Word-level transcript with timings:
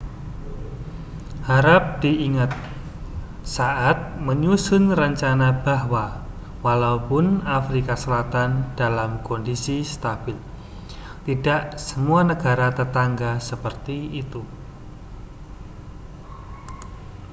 harap 1.49 1.83
diingat 2.03 2.49
saat 3.55 3.97
menyusun 4.27 4.83
rencana 5.01 5.47
bahwa 5.67 6.05
walaupun 6.65 7.25
afrika 7.59 7.93
selatan 8.03 8.51
dalam 8.79 9.11
kondisi 9.27 9.77
stabil 9.93 10.37
tidak 11.29 11.61
semua 11.87 12.21
negara 12.31 12.67
tetangga 12.79 13.31
seperti 13.49 13.97
itu 14.21 14.41